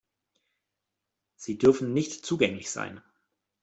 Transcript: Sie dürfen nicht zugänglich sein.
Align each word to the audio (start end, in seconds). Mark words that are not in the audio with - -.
Sie 1.35 1.59
dürfen 1.59 1.93
nicht 1.93 2.25
zugänglich 2.25 2.71
sein. 2.71 3.03